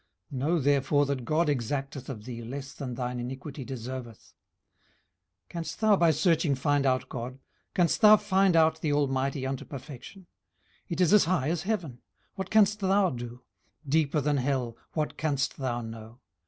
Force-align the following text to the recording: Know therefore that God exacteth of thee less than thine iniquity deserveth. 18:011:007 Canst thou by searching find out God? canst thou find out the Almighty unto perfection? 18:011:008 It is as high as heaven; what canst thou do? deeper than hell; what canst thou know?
Know 0.31 0.57
therefore 0.59 1.05
that 1.05 1.25
God 1.25 1.47
exacteth 1.47 2.09
of 2.09 2.25
thee 2.25 2.41
less 2.41 2.73
than 2.73 2.95
thine 2.95 3.19
iniquity 3.19 3.63
deserveth. 3.63 4.33
18:011:007 5.49 5.49
Canst 5.49 5.79
thou 5.79 5.95
by 5.95 6.09
searching 6.09 6.55
find 6.55 6.87
out 6.87 7.07
God? 7.07 7.37
canst 7.75 8.01
thou 8.01 8.17
find 8.17 8.55
out 8.55 8.81
the 8.81 8.91
Almighty 8.91 9.45
unto 9.45 9.63
perfection? 9.63 10.21
18:011:008 10.85 10.85
It 10.89 11.01
is 11.01 11.13
as 11.13 11.25
high 11.25 11.49
as 11.51 11.61
heaven; 11.61 12.01
what 12.33 12.49
canst 12.49 12.79
thou 12.79 13.11
do? 13.11 13.43
deeper 13.87 14.21
than 14.21 14.37
hell; 14.37 14.75
what 14.93 15.17
canst 15.19 15.57
thou 15.57 15.81
know? 15.81 16.19